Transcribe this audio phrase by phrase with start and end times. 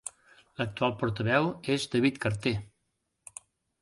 [0.61, 2.55] L'actual portaveu és David Carter.